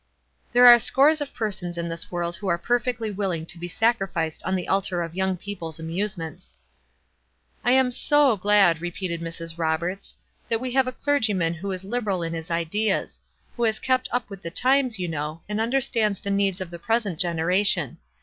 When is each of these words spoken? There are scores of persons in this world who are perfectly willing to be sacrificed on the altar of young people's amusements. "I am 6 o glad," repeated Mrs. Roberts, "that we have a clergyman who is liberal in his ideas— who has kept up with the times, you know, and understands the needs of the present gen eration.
There 0.51 0.65
are 0.65 0.79
scores 0.79 1.21
of 1.21 1.31
persons 1.31 1.77
in 1.77 1.87
this 1.87 2.11
world 2.11 2.35
who 2.37 2.47
are 2.47 2.57
perfectly 2.57 3.11
willing 3.11 3.45
to 3.45 3.59
be 3.59 3.67
sacrificed 3.67 4.41
on 4.41 4.55
the 4.55 4.67
altar 4.67 5.03
of 5.03 5.13
young 5.13 5.37
people's 5.37 5.79
amusements. 5.79 6.55
"I 7.63 7.73
am 7.73 7.91
6 7.91 8.11
o 8.11 8.35
glad," 8.35 8.81
repeated 8.81 9.21
Mrs. 9.21 9.59
Roberts, 9.59 10.15
"that 10.49 10.59
we 10.59 10.71
have 10.71 10.87
a 10.87 10.91
clergyman 10.91 11.53
who 11.53 11.71
is 11.71 11.83
liberal 11.83 12.23
in 12.23 12.33
his 12.33 12.49
ideas— 12.49 13.21
who 13.55 13.61
has 13.61 13.79
kept 13.79 14.09
up 14.11 14.27
with 14.27 14.41
the 14.41 14.49
times, 14.49 14.97
you 14.97 15.07
know, 15.07 15.41
and 15.47 15.61
understands 15.61 16.19
the 16.19 16.31
needs 16.31 16.61
of 16.61 16.71
the 16.71 16.79
present 16.79 17.19
gen 17.19 17.37
eration. 17.37 17.97